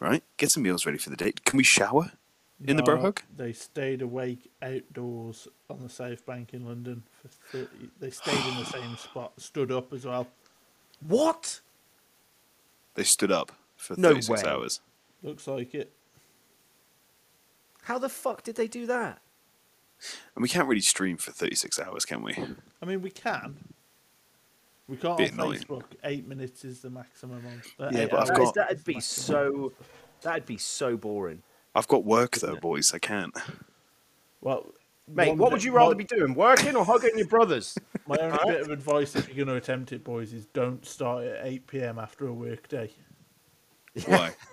[0.00, 1.32] Right, get some meals ready for the day.
[1.44, 2.12] Can we shower
[2.64, 3.22] in the bro No, hug?
[3.36, 7.68] They stayed awake outdoors on the South Bank in London for 30.
[8.00, 10.26] They stayed in the same spot, stood up as well.
[11.06, 11.60] What?
[12.94, 14.50] They stood up for No 36 way.
[14.50, 14.80] hours.
[15.22, 15.92] Looks like it.
[17.82, 19.20] How the fuck did they do that?
[20.34, 22.34] And we can't really stream for 36 hours, can we?
[22.82, 23.56] I mean, we can.
[24.88, 25.60] We can't Bit on annoying.
[25.60, 25.82] Facebook.
[26.02, 27.86] Eight minutes is the maximum on.
[27.86, 29.26] Uh, Yeah, but I've hours That is- got- that'd be maximum.
[29.26, 29.72] so.
[30.22, 31.42] That'd be so boring,
[31.74, 32.94] I've got work though, boys.
[32.94, 33.34] I can't.
[34.40, 34.66] Well,
[35.08, 35.28] mate.
[35.30, 37.76] one what would you rather my- be doing, working or hugging your brothers?
[38.06, 41.24] My only bit of advice, if you're going to attempt it, boys, is don't start
[41.24, 41.98] at 8 p.m.
[41.98, 42.90] after a work day.
[44.06, 44.34] Why?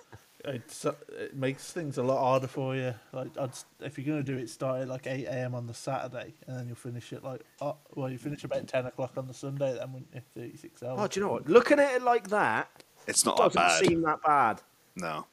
[0.44, 2.92] It's, it makes things a lot harder for you.
[3.12, 5.54] Like, I'd, if you're going to do it, start at like 8 a.m.
[5.54, 8.86] on the Saturday, and then you'll finish it like, oh, well, you finish about 10
[8.86, 10.20] o'clock on the Sunday, then wouldn't you?
[10.34, 10.98] 36 hours.
[11.00, 11.48] Oh, do you know what?
[11.48, 13.84] Looking at it like that It's not that doesn't bad.
[13.86, 14.62] seem that bad.
[14.96, 15.26] No.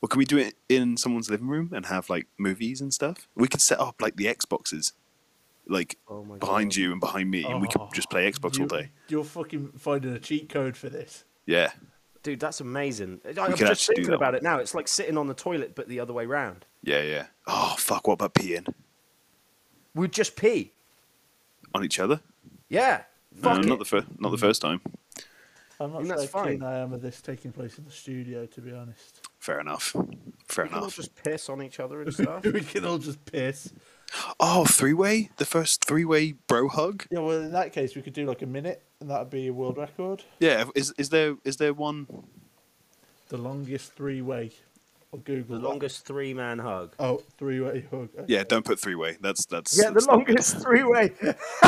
[0.00, 3.26] Well, can we do it in someone's living room and have like movies and stuff?
[3.34, 4.92] We could set up like the Xboxes,
[5.66, 6.76] like Oh behind God.
[6.76, 8.90] you and behind me, and we could Oh, just play Xbox you, all day.
[9.08, 11.24] You're fucking finding a cheat code for this.
[11.46, 11.70] Yeah.
[12.22, 13.20] Dude, that's amazing.
[13.24, 14.58] I- I'm just thinking about it now.
[14.58, 16.66] It's like sitting on the toilet, but the other way round.
[16.82, 17.26] Yeah, yeah.
[17.46, 18.06] Oh fuck!
[18.06, 18.66] What about peeing?
[19.94, 20.72] We'd just pee.
[21.74, 22.20] on each other.
[22.68, 23.02] Yeah.
[23.34, 24.40] No, Fuck not the first, not the mm.
[24.40, 24.80] first time.
[25.78, 26.62] I'm not And sure that's how keen.
[26.62, 29.19] I am of this taking place in the studio, to be honest.
[29.40, 29.96] Fair enough.
[30.46, 30.94] Fair We can all enough.
[30.96, 32.44] just piss on each other and stuff.
[32.44, 33.72] we can all just piss.
[34.38, 37.06] Oh, three way, the first three way bro hug.
[37.10, 39.46] Yeah, well, in that case, we could do like a minute, and that would be
[39.48, 40.24] a world record.
[40.40, 42.06] Yeah, is is there is there one?
[43.28, 44.50] The longest three way.
[45.12, 45.68] I'll Google the that.
[45.68, 46.94] longest three man hug.
[46.98, 48.10] Oh, three way hug.
[48.18, 48.24] Okay.
[48.26, 49.16] Yeah, don't put three way.
[49.20, 49.78] That's that's.
[49.78, 51.12] Yeah, the that's not longest three way.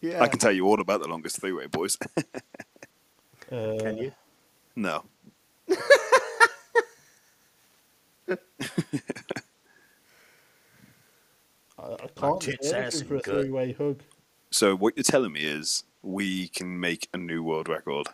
[0.00, 0.22] yeah.
[0.22, 1.96] I can tell you all about the longest three way, boys.
[3.50, 4.12] Uh, Can you?
[4.76, 5.04] No.
[8.28, 8.36] I,
[11.78, 13.34] I can't tits, do ass, anything for a gut.
[13.42, 14.02] three way hug.
[14.50, 18.06] So what you're telling me is we can make a new world record,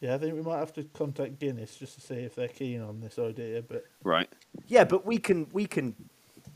[0.00, 2.80] Yeah, I think we might have to contact Guinness just to see if they're keen
[2.80, 3.62] on this idea.
[3.62, 4.28] But right?
[4.66, 5.94] Yeah, but we can we can.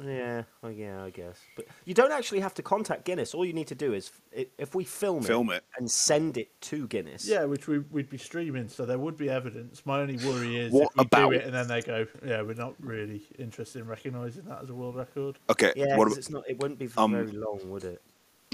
[0.05, 1.39] Yeah, oh, yeah, I guess.
[1.55, 3.35] But you don't actually have to contact Guinness.
[3.35, 4.11] All you need to do is
[4.59, 5.63] if we film, Film it.
[5.79, 7.27] and send it to Guinness.
[7.29, 9.87] yeah, which we, we'd be streaming, so there would be evidence.
[9.87, 12.43] My only worry is What if we about- do it and then they go, yeah,
[12.43, 15.39] we're not really interested in recognising that as a world record.
[15.51, 15.73] Okay.
[15.77, 16.45] Yeah, what ab- it's not.
[16.49, 18.01] It wouldn't be for um, very long, would it?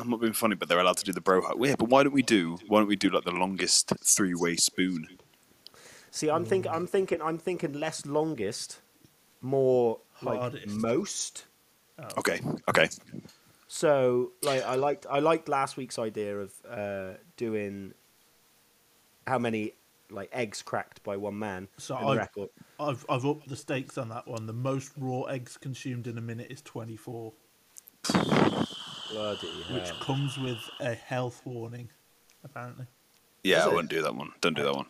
[0.00, 1.56] I'm not being funny, but they're allowed to do the bro hug.
[1.64, 2.58] Yeah, but why don't we do?
[2.68, 5.06] Why don't we do like the longest three way spoon?
[6.11, 6.70] See, I'm thinking.
[6.70, 7.20] I'm thinking.
[7.20, 8.80] I'm thinking less longest,
[9.40, 10.68] more like Hardest.
[10.68, 11.44] most.
[12.18, 12.40] Okay.
[12.68, 12.88] Okay.
[13.66, 15.07] So, like, I liked.
[15.11, 17.92] I liked last week's idea of uh, doing
[19.26, 19.72] how many
[20.11, 21.68] like eggs cracked by one man.
[21.76, 22.48] So in the I've, record.
[22.81, 24.46] I've I've upped the stakes on that one.
[24.46, 27.33] The most raw eggs consumed in a minute is 24,
[29.11, 31.90] Bloody which comes with a health warning,
[32.44, 32.87] apparently.
[33.42, 33.74] Yeah, Is I it?
[33.74, 34.33] won't do that one.
[34.40, 34.87] Don't do that one.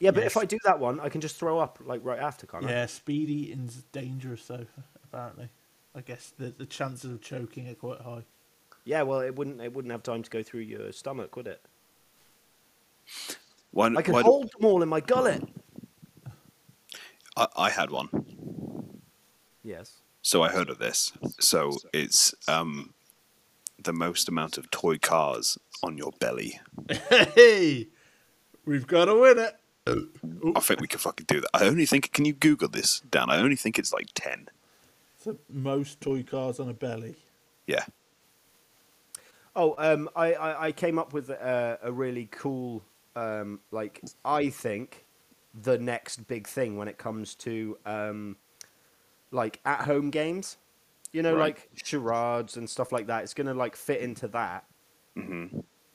[0.00, 0.32] Yeah, but Yes.
[0.32, 2.70] if I do that one, I can just throw up like right after, can't I?
[2.70, 4.66] Yeah, speed eating's dangerous, though.
[5.04, 5.48] Apparently,
[5.94, 8.22] I guess the the chances of choking are quite high.
[8.84, 9.60] Yeah, well, it wouldn't.
[9.60, 11.62] It wouldn't have time to go through your stomach, would it?
[13.70, 13.86] Why?
[13.94, 15.42] I can why do- hold them all in my gullet.
[17.36, 19.00] I, I had one,
[19.62, 20.00] Yes.
[20.22, 21.12] so I heard of this.
[21.38, 22.94] So it's um,
[23.82, 26.60] the most amount of toy cars on your belly.
[27.10, 27.88] Hey,
[28.64, 29.14] we've got a
[29.94, 30.52] winner.
[30.56, 31.50] I think we can fucking do that.
[31.54, 32.12] I only think.
[32.12, 33.30] Can you Google this, Dan?
[33.30, 34.48] I only think it's like ten.
[35.18, 37.16] So most toy cars on a belly.
[37.66, 37.84] Yeah.
[39.56, 42.84] Oh, um, I, I, I came up with a, a really cool,
[43.16, 45.04] um, like I think,
[45.62, 48.36] the next big thing when it comes to um,
[49.32, 50.56] like at home games.
[51.12, 51.56] You know, Right.
[51.56, 53.24] like charades and stuff like that.
[53.24, 54.64] It's gonna like fit into that.
[55.16, 55.46] hmm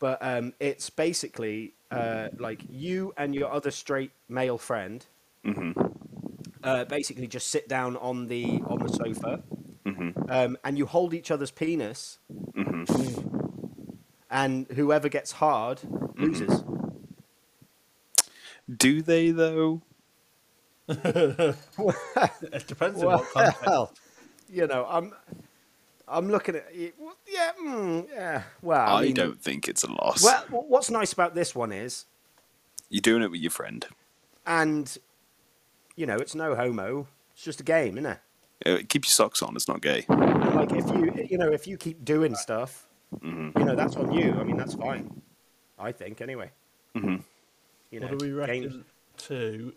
[0.04, 5.06] But um, it's basically uh, like you and your other straight male friend
[5.46, 5.72] hmm
[6.62, 9.40] uh, basically just sit down on the on the sofa,
[9.86, 12.18] hmm um, and you hold each other's penis,
[12.56, 12.84] hmm
[14.30, 15.80] and whoever gets hard
[16.18, 16.66] loses.
[18.78, 19.82] Do they though?
[22.54, 23.62] It depends on what context.
[23.66, 23.94] Well,
[24.50, 25.14] you know, I'm
[26.14, 26.94] I'm looking at it.
[27.00, 28.44] well, Yeah, mm, yeah.
[28.62, 30.24] Well, I, I, mean, don't think it's a loss.
[30.24, 32.06] Well, what's nice about this one is,
[32.90, 33.86] You're doing it with your friend.
[34.46, 34.96] and
[35.96, 37.08] you know, it's no homo.
[37.34, 38.20] It's just a game, isn't it?
[38.66, 39.56] Uh, keep your socks on.
[39.56, 40.06] It's not gay.
[40.10, 42.88] And like if you you know if you keep doing stuff,
[43.22, 44.34] hmm you know that's on you.
[44.40, 45.22] I mean that's fine.
[45.80, 46.52] I think anyway.
[46.96, 47.18] hmm
[47.92, 48.86] You know, do we reckon games-
[49.18, 49.74] to?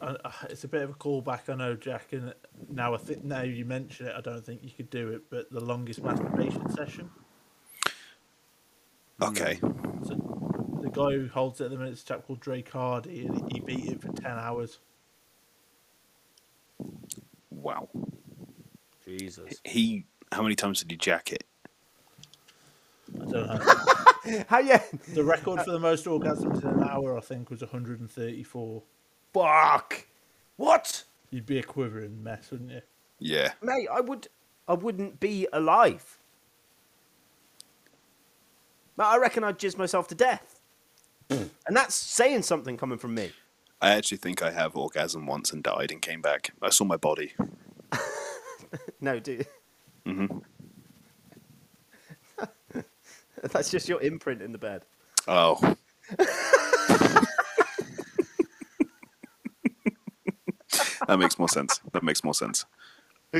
[0.00, 2.12] Uh, uh, it's a bit of a callback, I know, Jack.
[2.12, 2.34] And
[2.68, 5.22] now I think now you mention it, I don't think you could do it.
[5.30, 7.10] But the longest masturbation session.
[9.22, 9.58] Okay.
[10.04, 13.26] So the guy who holds it at the minute is a chap called Drake Hardy,
[13.26, 14.78] and he beat it for ten hours.
[17.50, 17.88] Wow.
[19.04, 19.60] Jesus.
[19.64, 20.04] He.
[20.32, 21.44] How many times did he jack it?
[23.14, 24.44] I don't know.
[24.48, 24.82] How yeah?
[25.14, 28.82] the record for the most orgasms in an hour, I think, was 134.
[29.32, 29.85] Fuck.
[31.36, 31.40] What?
[31.40, 32.80] You'd be a quivering mess, wouldn't you?
[33.18, 33.52] Yeah.
[33.62, 34.28] Mate, I would
[34.66, 36.18] I wouldn't be alive.
[38.96, 40.60] But I reckon I'd jizz myself to death.
[41.28, 43.32] and that's saying something coming from me.
[43.82, 46.52] I actually think I have orgasm once and died and came back.
[46.62, 47.34] I saw my body.
[49.00, 49.46] No, dude.
[50.04, 50.26] hmm
[53.42, 54.82] That's just your imprint in the bed.
[55.28, 55.54] Oh.
[61.06, 61.80] that makes more sense.
[61.92, 62.64] That makes more sense.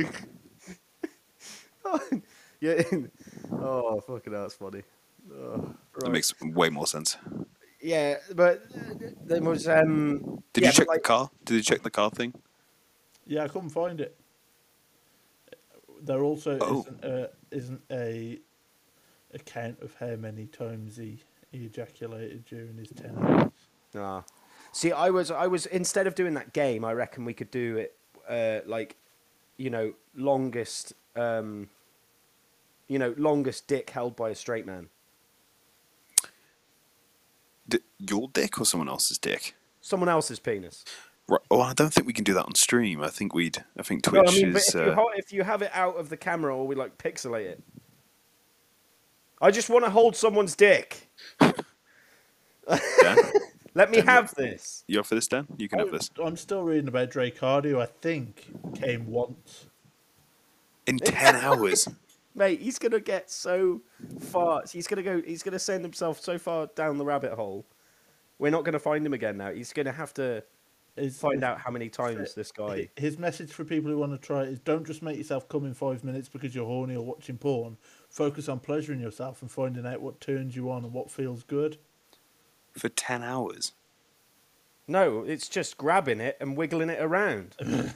[2.61, 2.81] yeah.
[3.51, 4.83] Oh, fucking hell, that's funny.
[5.33, 7.17] Oh, That makes way more sense.
[7.81, 8.63] Yeah, but
[9.25, 10.43] there was um.
[10.53, 11.29] Did yeah, you check like, the car?
[11.45, 12.33] Did you check the car thing?
[13.25, 14.17] Yeah, I couldn't find it.
[16.01, 16.79] there also Oh.
[16.81, 18.39] isn't a isn't a
[19.33, 21.19] account of how many times he,
[21.51, 23.51] he ejaculated during his ten hours.
[23.95, 24.23] Ah.
[24.77, 27.77] See, I was, I was instead of doing that game, I reckon we could do
[27.77, 27.95] it,
[28.29, 28.95] uh, like,
[29.57, 31.69] you know, longest, um,
[32.87, 34.89] you know, longest dick held by a straight man.
[37.67, 39.55] D- your dick or someone else's dick?
[39.81, 40.85] Someone else's penis.
[41.27, 41.41] Right.
[41.49, 43.01] Well, I don't think we can do that on stream.
[43.01, 43.63] I think we'd.
[43.79, 44.67] I think No, Twitch I mean, is.
[44.69, 46.99] if, you Uh, ho- if you have it out of the camera or we like
[46.99, 47.63] pixelate it,
[49.41, 51.09] I just want to hold someone's dick.
[53.77, 54.83] Let me Dan, have this.
[54.87, 55.45] you up for this, Dan?
[55.55, 59.05] You can have I'm, this I'm still reading about Drake Hardy, who I think came
[59.05, 59.67] once.
[60.87, 61.87] in ten hours.
[62.33, 63.81] Mate, he's gonna get so
[64.19, 64.63] far.
[64.71, 65.21] He's gonna go.
[65.21, 67.65] He's gonna send himself so far down the rabbit hole.
[68.39, 69.51] We're not gonna find him again now.
[69.51, 70.43] He's gonna have to
[70.95, 72.89] Is find out how many times this guy.
[72.95, 75.65] His message for people who want to try it is don't just make yourself come
[75.65, 77.77] in five minutes because you're horny or watching porn.
[78.09, 81.77] Focus on pleasuring yourself and finding out what turns you on and what feels good.
[82.79, 83.73] For 10 hours.
[84.87, 87.55] No, it's just grabbing it and wiggling it around.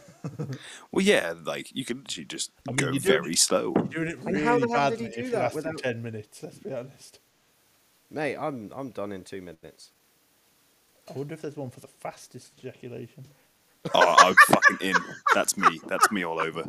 [0.92, 3.74] Well, yeah, like you could literally just I mean, go you do- very slow.
[3.76, 5.42] You're doing it And really how the hell bad did he do if that it
[5.42, 6.44] lasted without- ten minutes.
[6.44, 7.20] Let's be honest.
[8.12, 9.92] Mate, I'm I'm done in two minutes.
[11.10, 13.26] I wonder if there's one for the fastest ejaculation.
[13.96, 14.96] Oh, I'm fucking in.
[15.34, 15.80] That's me.
[15.88, 16.66] That's me all over.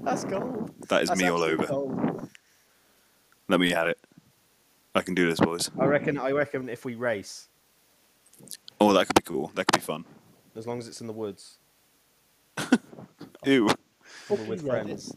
[0.00, 0.70] That's gold.
[0.88, 1.66] That is That's me all over.
[1.66, 2.28] gold.
[3.48, 3.98] Let me at it.
[4.94, 5.70] I can do this, boys.
[5.78, 6.18] I reckon.
[6.18, 7.48] I reckon if we race,
[8.80, 9.50] Oh, that could be cool.
[9.54, 10.04] That could be fun.
[10.56, 11.58] as long as it's in the woods
[13.44, 13.68] Ew.
[14.28, 14.68] or with Fucking Reddit.
[14.84, 15.16] friends.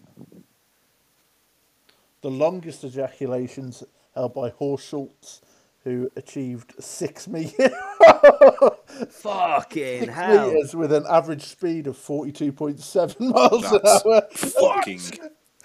[2.21, 3.83] The longest ejaculations
[4.13, 5.41] held by Horst Schultz,
[5.83, 7.71] who achieved six meters.
[9.09, 10.51] Fucking six hell!
[10.51, 14.21] meters with an average speed of 42.7 miles an hour.
[14.31, 15.01] fucking.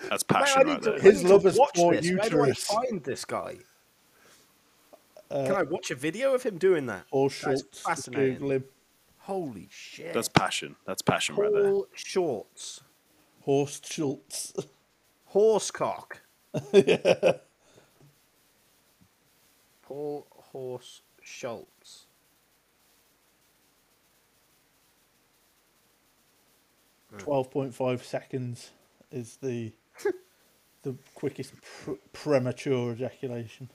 [0.09, 0.99] That's Mate, I passion need right to- there.
[1.01, 2.11] His need to lover's watch poor this.
[2.11, 2.65] Where do I uterus.
[2.65, 3.57] find this guy?
[5.31, 7.05] Uh, Can I watch a video of him doing that?
[7.11, 8.35] Horst That's Schultz, just fascinating.
[8.35, 8.65] Google him.
[9.19, 10.13] Holy shit!
[10.13, 10.75] That's passion.
[10.87, 11.63] That's passion right there.
[11.71, 12.81] Paul Shorts,
[13.43, 14.55] Horst Schultz.
[15.33, 16.15] horsecock.
[19.83, 22.07] Paul Horse Schultz.
[27.19, 28.71] Twelve point five seconds
[29.13, 29.73] is the
[30.83, 33.69] the quickest pr- premature ejaculation.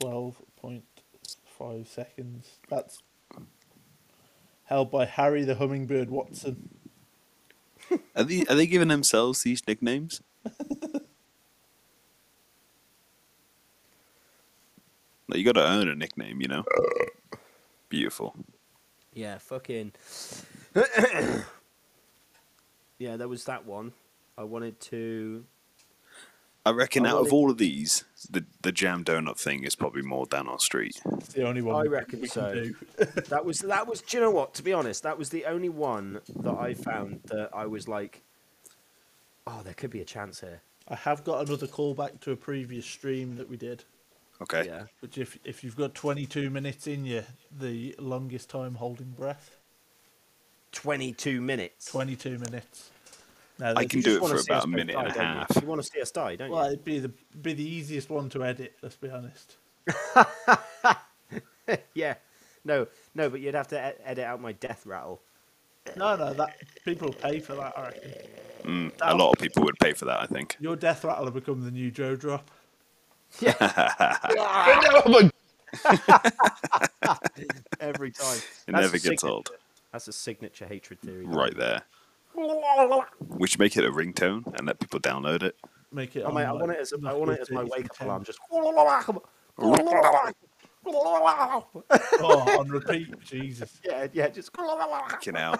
[0.00, 0.84] Twelve point
[1.44, 2.58] five seconds.
[2.68, 3.02] That's
[4.64, 6.70] held by Harry the Hummingbird Watson.
[8.14, 10.22] Are they, are they giving themselves these nicknames?
[10.44, 11.02] like,
[15.32, 16.62] you got to earn a nickname, you know?
[17.88, 18.36] Beautiful.
[19.12, 19.92] Yeah, fucking.
[22.98, 23.92] yeah, there was that one.
[24.38, 25.44] I wanted to.
[26.66, 30.02] I reckon I out of all of these, the, the jam donut thing is probably
[30.02, 31.00] more down our street.
[31.12, 32.52] It's the only one I reckon we so.
[32.52, 32.74] can do.
[33.28, 34.02] That was that was.
[34.02, 34.54] Do you know what?
[34.54, 38.22] To be honest, that was the only one that I found that I was like,
[39.46, 40.60] oh, there could be a chance here.
[40.88, 43.84] I have got another callback to a previous stream that we did.
[44.42, 44.66] Okay.
[44.66, 44.84] Yeah.
[45.00, 47.22] Which, if if you've got 22 minutes in you,
[47.58, 49.56] the longest time holding breath,
[50.72, 51.86] Twenty-two minutes.
[51.86, 52.90] 22 minutes.
[53.60, 55.38] Now, I can do it for about a both minute and a die, don't you?
[55.38, 55.62] half.
[55.62, 56.64] You want to see us die, don't Well, you?
[56.64, 58.74] Well, it'd be the be the easiest one to edit.
[58.82, 59.56] Let's be honest.
[61.94, 62.14] yeah.
[62.64, 65.20] No, no, but you'd have to edit out my death rattle.
[65.96, 67.72] No, no, that people pay for that.
[67.76, 68.10] I reckon.
[68.64, 70.56] Mm, a lot of people would pay for that, I think.
[70.60, 72.50] Your death rattle will become the new Joe drop.
[73.40, 73.54] Yeah.
[77.80, 78.36] Every time.
[78.36, 79.50] It That's never gets signature- old.
[79.92, 81.24] That's a signature hatred theory.
[81.26, 81.82] Right there.
[83.28, 85.56] We should make it a ringtone and let people download it.
[85.92, 86.22] Make it.
[86.22, 88.00] Oh, on, mate, I want it as a, I want it as my wake up
[88.00, 88.24] alarm.
[88.24, 88.38] Just.
[92.20, 93.08] Oh, on repeat.
[93.24, 93.80] Jesus.
[93.84, 94.52] Yeah, yeah, just.
[95.10, 95.56] Fucking hell.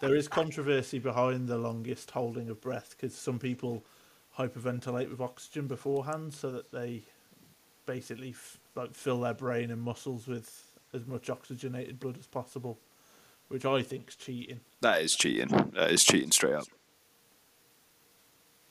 [0.00, 3.84] There is controversy behind the longest holding of breath because some people
[4.38, 7.02] hyperventilate with oxygen beforehand so that they
[7.86, 12.78] basically f- like fill their brain and muscles with as much oxygenated blood as possible,
[13.52, 14.60] which I think's cheating.
[14.80, 15.48] That is cheating.
[15.74, 16.64] That is cheating straight up.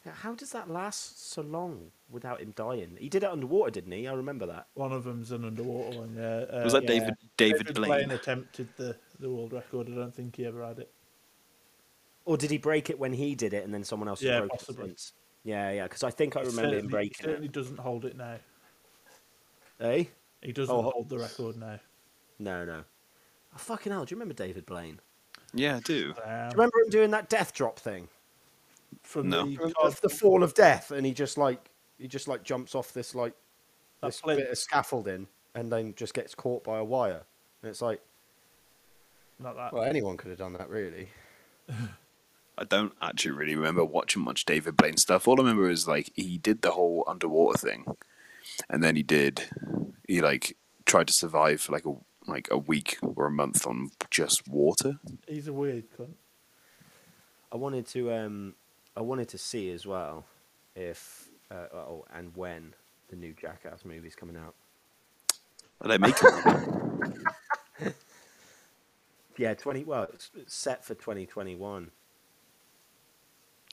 [0.03, 2.97] How does that last so long without him dying?
[2.99, 4.07] He did it underwater, didn't he?
[4.07, 4.65] I remember that.
[4.73, 6.15] One of them's an underwater one.
[6.17, 6.45] Yeah.
[6.51, 6.87] Uh, Was that yeah.
[6.89, 8.09] David David, Blaine?
[8.11, 9.87] attempted the the world record.
[9.89, 10.91] I don't think he ever had it.
[12.25, 14.51] Or did he break it when he did it and then someone else Yeah, broke
[14.51, 14.85] possibly.
[14.85, 15.13] it since?
[15.43, 17.51] Yeah, yeah, because I think I remember him certainly- he certainly it.
[17.51, 18.37] doesn't hold it now.
[19.79, 20.05] Eh?
[20.41, 21.79] He doesn't Oh, hold the record now.
[22.39, 22.83] No, no.
[23.53, 24.99] Oh, fucking hell, do you remember David Blaine?
[25.53, 26.09] Yeah, I do.
[26.09, 28.07] Um, Do you remember him doing that death drop thing?
[29.03, 29.45] from No.
[29.45, 32.75] the From the, the fall of death, and he just like he just like jumps
[32.75, 33.33] off this like
[34.03, 34.39] this plinth.
[34.39, 37.23] bit of scaffolding, and then just gets caught by a wire.
[37.61, 38.01] And it's like,
[39.39, 39.73] not that.
[39.73, 41.09] well, anyone could have done that, really.
[42.57, 45.27] I don't actually really remember watching much David Blaine stuff.
[45.27, 47.85] All I remember is like he did the whole underwater thing,
[48.69, 49.43] and then he did
[50.07, 51.93] he like tried to survive for like a
[52.27, 54.99] like a week or a month on just water.
[55.27, 56.13] He's a weird cunt.
[57.51, 58.55] I wanted to um
[58.95, 60.25] I wanted to see as well
[60.75, 62.73] if uh, oh and when
[63.10, 64.55] the new Jackass movie's coming out.
[65.81, 67.23] Are they making one?
[69.38, 69.84] Yeah, twenty.
[69.84, 71.91] Well, it's it's set for twenty twenty one.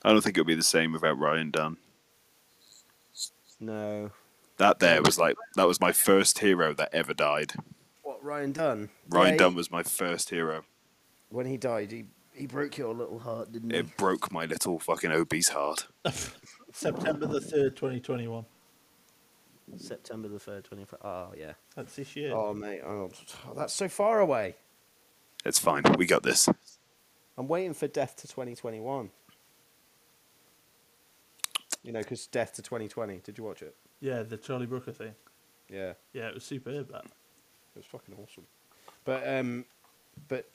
[0.03, 1.77] I don't think it'll be the same without Ryan Dunn.
[3.59, 4.11] No,
[4.57, 7.53] That there was like that was my first hero that ever died.
[8.19, 8.89] What Ryan Dunn?
[9.09, 10.63] Ryan Yeah, Dunn was my first hero.
[11.29, 13.77] When he died, he he broke your little heart, didn't he?
[13.77, 15.87] It broke my little fucking obese heart.
[16.73, 18.45] September the third, twenty twenty one.
[19.77, 20.99] September the third, twenty five.
[21.03, 21.53] Oh ah, yeah.
[21.75, 22.33] That's this year.
[22.33, 23.11] Oh mate, oh,
[23.55, 24.55] that's so far away.
[25.45, 25.83] It's fine.
[25.97, 26.49] We got this.
[27.37, 29.09] I'm waiting for Death to 2021.
[31.81, 33.21] You know, because Death to 2020.
[33.23, 33.73] Did you watch it?
[34.01, 35.15] Yeah, the Charlie Brooker thing.
[35.69, 36.91] Yeah, Yeah, it was superb.
[36.91, 37.05] That.
[37.75, 38.45] It was fucking awesome.
[39.05, 39.65] But um,
[40.27, 40.49] but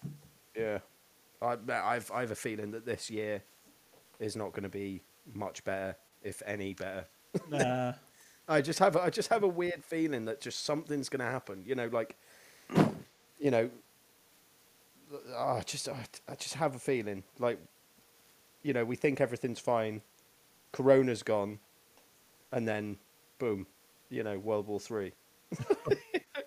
[0.57, 0.79] yeah,
[1.41, 3.43] I I've I have a feeling that this year
[4.19, 7.07] is not going to be much better, if any better.
[7.49, 7.93] Nah.
[8.47, 11.31] I just have a, I just have a weird feeling that just something's going to
[11.31, 11.63] happen.
[11.67, 12.17] You know, like
[13.39, 13.71] you know,
[15.37, 17.59] I just I, I just have a feeling like
[18.63, 20.03] you know we think everything's fine,
[20.73, 21.59] Corona's gone,
[22.53, 22.99] and then
[23.39, 23.67] boom,
[24.11, 25.13] you know, World War Three.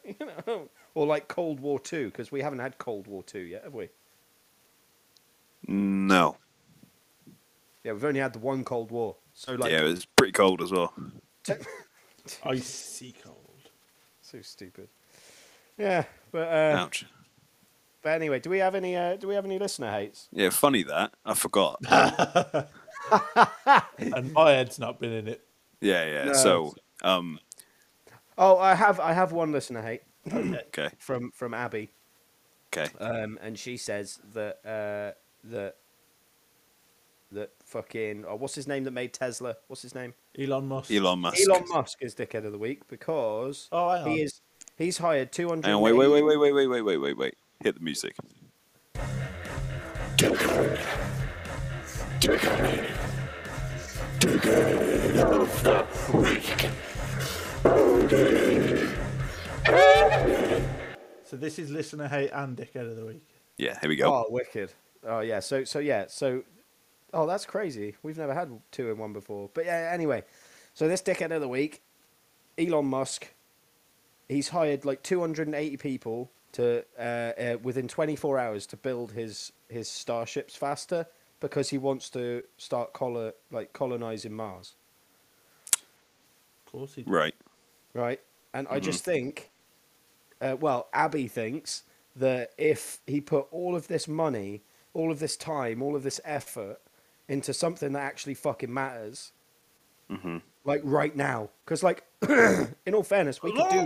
[0.19, 3.63] you know, or like Cold War Two because we haven't had Cold War Two yet,
[3.65, 3.89] have we?
[5.67, 6.37] No.
[7.83, 9.15] Yeah, we've only had the one Cold War.
[9.33, 10.93] So like, yeah, it was pretty cold as well.
[11.43, 11.53] te-
[12.43, 13.69] Icy cold.
[14.21, 14.89] so stupid.
[15.77, 17.05] Yeah, but uh, Ouch.
[18.01, 20.27] but anyway, do we have any uh, do we have any listener hates?
[20.31, 21.13] Yeah, funny that.
[21.25, 21.79] I forgot.
[23.99, 25.41] and my head's not been in it.
[25.81, 26.25] yeah, yeah.
[26.25, 26.33] No.
[26.33, 27.39] So, um,
[28.37, 30.01] Oh, I have I have one listener hate
[30.33, 31.91] okay, from from Abby,
[32.71, 32.89] okay.
[32.99, 35.77] um, and she says that uh, that
[37.31, 39.55] that fucking oh, what's his name that made Tesla?
[39.67, 40.13] What's his name?
[40.37, 40.91] Elon Musk.
[40.91, 41.39] Elon Musk.
[41.47, 44.41] Elon Musk is dickhead of the week because Oh, he is
[44.77, 45.77] he's hired two hundred.
[45.77, 47.35] Wait, wait, wait, wait, wait, wait, wait, wait, wait, wait.
[47.63, 48.15] Hit the music.
[61.23, 63.27] So this is listener hate and dickhead of the week.
[63.57, 64.13] Yeah, here we go.
[64.13, 64.71] Oh, wicked!
[65.05, 66.43] Oh yeah, so so yeah, so
[67.13, 67.95] oh that's crazy.
[68.01, 69.49] We've never had two in one before.
[69.53, 70.23] But yeah, anyway,
[70.73, 71.81] so this dickhead of the week,
[72.57, 73.33] Elon Musk,
[74.29, 79.89] he's hired like 280 people to uh, uh, within 24 hours to build his his
[79.89, 81.05] starships faster
[81.39, 84.75] because he wants to start color like colonizing Mars,
[85.73, 87.03] Of course he.
[87.05, 87.35] Right.
[87.97, 88.21] Right?
[88.53, 89.51] And I just think,
[90.41, 91.83] uh, well, Abby thinks
[92.15, 96.21] that if he put all of this money, all of this time, all of this
[96.25, 96.79] effort
[97.27, 99.33] into something that actually fucking matters,
[100.09, 103.81] hmm like right now, because like, in all fairness, we could do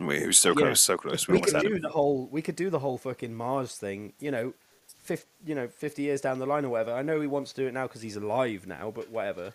[0.00, 0.64] it was so Yeah.
[0.64, 1.28] close, so close.
[1.28, 1.80] We we could do him.
[1.80, 4.54] the whole we could do the whole fucking Mars thing, you know,
[4.98, 6.92] fif- you know, fifty years down the line or whatever.
[6.92, 9.54] I know he wants to do it now because he's alive now, but whatever.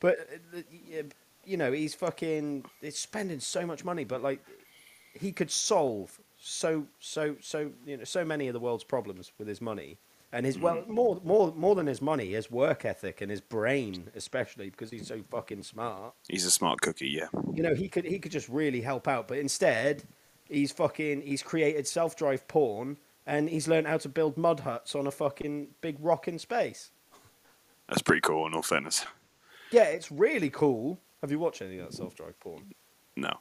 [0.00, 0.16] But
[0.54, 1.02] uh,
[1.46, 4.44] you know, he's fucking he's spending so much money, but like
[5.14, 9.48] he could solve so so so you know so many of the world's problems with
[9.48, 9.98] his money.
[10.32, 10.88] And his well mm.
[10.88, 15.06] more more more than his money, his work ethic and his brain especially because he's
[15.06, 16.12] so fucking smart.
[16.28, 17.28] He's a smart cookie, yeah.
[17.54, 20.02] you know he could he could just really help out but instead
[20.48, 25.06] he's fucking he's created self-drive porn and he's learned how to build mud huts on
[25.06, 26.90] a fucking big rock in space.
[27.88, 29.06] That's pretty cool, in all fairness.
[29.70, 32.62] yeah it's really cool have you watched any of that self-drive porn
[33.16, 33.32] No.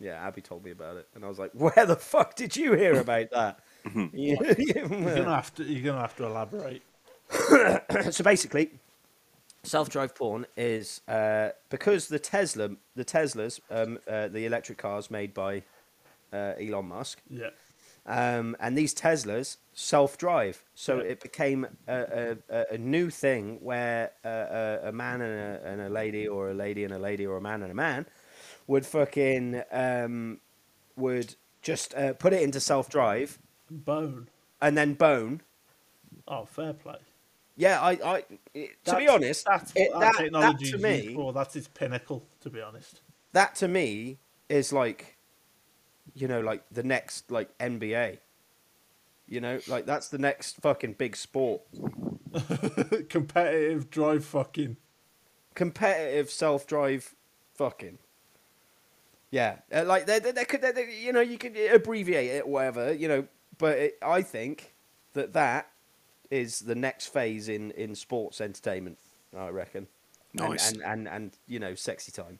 [0.00, 2.74] yeah abby told me about it and i was like where the fuck did you
[2.74, 3.60] hear about that
[4.12, 4.36] You're
[4.88, 5.64] gonna have to.
[5.64, 6.82] You're gonna have to elaborate.
[8.12, 8.70] so basically
[9.62, 15.32] self-drive porn is uh, because the tesla the teslas um, uh, the electric cars made
[15.32, 15.62] by
[16.32, 17.50] uh, elon musk Yeah.
[18.06, 20.64] Um, and these Teslas self-drive.
[20.74, 21.02] So Yeah.
[21.12, 24.28] it became a, a, a- a new thing where uh,
[24.84, 27.36] a, a man and a, and a lady, or a lady and a lady, or
[27.36, 28.06] a man and a man
[28.66, 30.40] would fucking um,
[30.96, 33.38] would just uh, put it into self-drive
[33.70, 34.28] Bone.
[34.60, 35.40] and then bone,
[36.28, 36.96] Oh, fair play.
[37.56, 38.24] Yeah, I, I
[38.54, 41.32] it, to be honest, that's it- that, that, technology that to me, for.
[41.32, 43.00] That's its pinnacle, to be honest.
[43.32, 45.16] that to me is like,
[46.14, 48.18] you know, like the next like NBA.
[49.28, 51.62] You know, like that's the next fucking big sport.
[53.08, 54.76] Competitive drive fucking.
[55.54, 57.14] competitive self-drive
[57.54, 57.98] fucking
[59.32, 62.44] yeah uh, like they, they, they could they, they- you know you could abbreviate it
[62.44, 63.26] or whatever you know
[63.58, 64.72] but it, i think
[65.12, 65.68] that that
[66.30, 68.96] is the next phase in in sports entertainment
[69.36, 69.86] i reckon
[70.38, 70.72] And- Nice.
[70.72, 72.38] and and, and, you know sexy time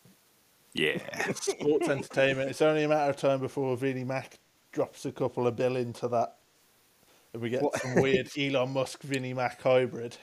[0.72, 0.98] Yeah.
[1.32, 2.50] Sports entertainment.
[2.50, 4.38] It's only a matter of time before Vinnie Mac
[4.72, 6.36] drops a couple of bill into that.
[7.32, 7.80] And we get What?
[7.80, 10.16] some weird Elon Musk Vinnie Mac hybrid.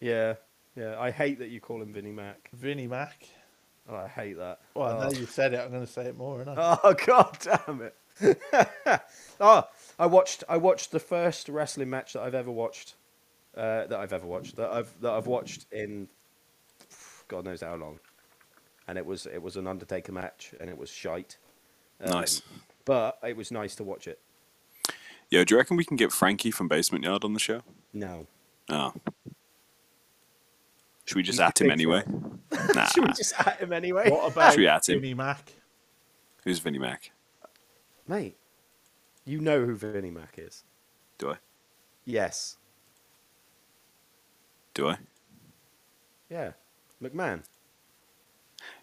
[0.00, 0.34] yeah
[0.74, 3.26] yeah i hate that you call him vinnie mac Vinnie Mac.
[3.90, 5.00] oh, i hate that Well, oh.
[5.04, 6.78] now you said it, I'm going to say it more, and I?
[6.82, 9.00] Oh god damn it!
[9.40, 9.64] oh,
[9.98, 12.94] I watched I watched the first wrestling match that I've ever watched.
[13.54, 14.56] Uh, that I've ever watched.
[14.56, 16.08] That I've that I've watched in
[17.28, 17.98] God knows how long.
[18.88, 21.36] And it was it was an Undertaker match, and it was shite.
[22.02, 22.42] Um, Nice.
[22.84, 24.18] But it was nice to watch it.
[25.30, 27.62] Yo, do you reckon we can get Frankie from Basement Yard on the show?
[27.92, 28.26] No.
[28.68, 28.92] Oh.
[31.04, 32.02] Should we just You at him think anyway?
[32.74, 32.86] Nah.
[32.86, 34.10] Should we just at him anyway?
[34.10, 35.00] What about Should we at him?
[35.00, 35.52] Vinnie Mac?
[36.44, 37.12] Who's Vinnie Mac?
[38.06, 38.36] Mate,
[39.24, 40.64] you know who Vinnie Mac is.
[41.18, 41.36] Do I?
[42.04, 42.56] Yes.
[44.74, 44.98] Do I?
[46.28, 46.52] Yeah.
[47.02, 47.42] McMahon.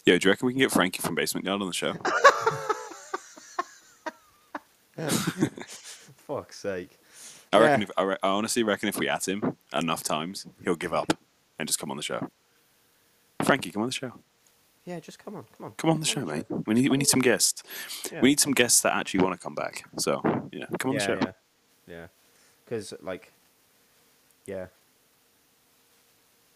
[0.06, 1.94] Yo, do you reckon we can get Frankie from Basement Yard on the show?
[6.28, 6.98] Fuck's sake.
[7.52, 7.82] I reckon.
[7.82, 7.86] Yeah.
[7.86, 11.18] If, I, re- I honestly reckon if we at him enough times, he'll give up
[11.58, 12.30] and just come on the show.
[13.44, 14.14] Frankie, come on the show.
[14.86, 15.74] Yeah, just come on, come on.
[15.74, 16.46] Come on the show, mate.
[16.66, 17.64] We need we need some guests.
[18.12, 18.22] Yeah.
[18.22, 19.84] We need some guests that actually want to come back.
[19.98, 20.22] So
[20.52, 21.20] yeah, come on yeah, the show.
[21.22, 21.32] Yeah,
[21.88, 22.08] yeah.
[22.66, 23.32] Because like,
[24.46, 24.68] yeah,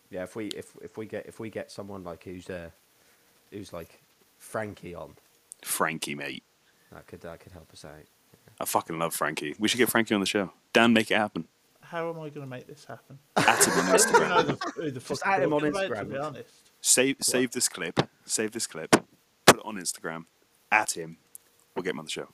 [0.10, 0.24] yeah.
[0.24, 2.70] If we if if we get if we get someone like who's uh
[3.54, 4.02] who's like
[4.38, 5.14] Frankie on,
[5.64, 6.44] Frankie, mate.
[6.92, 7.92] that could that could help us out.
[8.60, 9.56] I fucking love Frankie.
[9.60, 10.52] We should get Frankie on the show.
[10.74, 11.48] Dan, make it happen.
[11.82, 13.20] How am I going to make this happen?
[13.38, 14.48] At him on I don't even know Instagram.
[14.48, 16.00] the, who the fuck Just add him on Instagram.
[16.00, 16.50] To be honest.
[16.82, 18.00] Save save this clip.
[18.26, 18.92] Save this clip.
[19.46, 20.26] Put it on Instagram.
[20.72, 21.18] At him.
[21.76, 22.30] We'll get him on the show.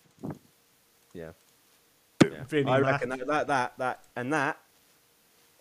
[1.13, 1.31] Yeah,
[2.19, 2.33] Boom.
[2.33, 2.43] yeah.
[2.43, 4.59] Vinnie I reckon that, that that that and that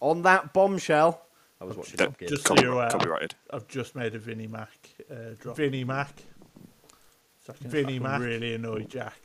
[0.01, 1.25] on that bombshell.
[1.61, 2.29] I was watching That- Top Gear.
[2.29, 2.91] just so you're aware.
[2.91, 3.35] copyrighted.
[3.51, 4.71] I've just made a Vinnie Mac
[5.11, 5.57] uh, drop.
[5.57, 6.13] Vinnie Mac.
[7.45, 9.19] So I can Vinnie Mac really annoy Jack.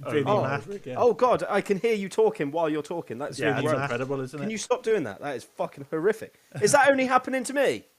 [0.00, 0.62] Vinnie Oh, Mac.
[0.96, 3.18] oh God, I can hear you talking while you're talking.
[3.18, 4.42] That's yeah, really incredible, isn't it?
[4.42, 5.20] Can you stop doing that?
[5.20, 6.34] That is fucking horrific.
[6.62, 7.84] Is that only happening to me?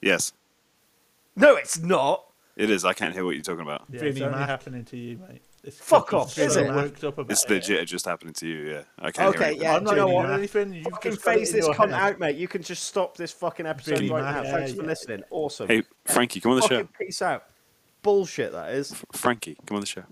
[0.00, 0.32] Yes,
[1.34, 2.24] No, it's not.
[2.54, 2.84] it is.
[2.84, 3.82] I can't hear what you're talking about.
[3.90, 4.48] Yeah, Vinnie it's only Mac.
[4.48, 5.42] happening to you, mate.
[5.64, 6.68] It's Fuck off, is it?
[6.68, 7.50] worked up about It's it.
[7.50, 8.70] legit just happening to you.
[8.70, 9.62] Yeah, I can't Okay, anything.
[9.62, 9.76] yeah.
[9.76, 10.72] I'm not you know doing anything.
[10.74, 12.36] You've fucking just got it phase this your come out, mate.
[12.36, 14.42] You can just stop this fucking episode Vinnie right Mac, now.
[14.44, 14.88] yeah, Thanks for yeah.
[14.88, 15.22] listening.
[15.30, 15.66] Awesome.
[15.68, 16.84] Hey, Frankie, come on the show.
[16.98, 17.44] peace out.
[18.02, 18.94] Bullshit, that is.
[19.12, 20.04] Frankie, come on the show.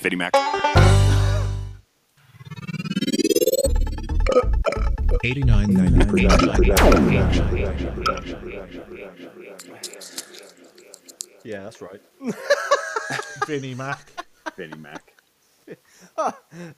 [0.00, 0.32] Vinnie Mac.
[5.24, 7.52] 89 production.
[11.44, 12.00] Yeah, that's right.
[13.46, 14.00] Vinnie Mac.
[14.56, 15.12] Vinnie Mac.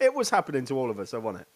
[0.01, 1.49] It was happening to all of us, I want it.